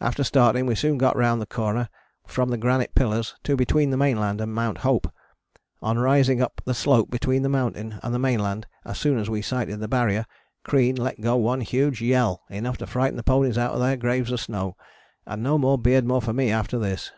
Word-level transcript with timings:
After 0.00 0.24
starting 0.24 0.64
we 0.64 0.74
soon 0.74 0.96
got 0.96 1.16
round 1.18 1.38
the 1.38 1.44
corner 1.44 1.90
from 2.26 2.48
the 2.48 2.56
Granite 2.56 2.94
Pillars 2.94 3.34
to 3.42 3.56
between 3.56 3.90
the 3.90 3.98
mainland 3.98 4.40
and 4.40 4.54
Mt. 4.54 4.78
Hope, 4.78 5.12
on 5.82 5.98
rising 5.98 6.40
up 6.40 6.62
on 6.62 6.62
the 6.64 6.72
slope 6.72 7.10
between 7.10 7.42
the 7.42 7.50
mountain 7.50 7.98
and 8.02 8.14
the 8.14 8.18
mainland, 8.18 8.66
as 8.86 8.96
soon 8.96 9.18
as 9.18 9.28
we 9.28 9.42
sighted 9.42 9.80
the 9.80 9.86
Barrier, 9.86 10.24
Crean 10.64 10.96
let 10.96 11.20
go 11.20 11.36
one 11.36 11.60
huge 11.60 12.00
yell 12.00 12.42
enough 12.48 12.78
to 12.78 12.86
frighten 12.86 13.18
the 13.18 13.22
ponies 13.22 13.58
out 13.58 13.74
of 13.74 13.80
their 13.80 13.98
graves 13.98 14.32
of 14.32 14.40
snow, 14.40 14.78
and 15.26 15.42
no 15.42 15.58
more 15.58 15.76
Beardmore 15.78 16.22
for 16.22 16.32
me 16.32 16.50
after 16.50 16.78
this. 16.78 17.12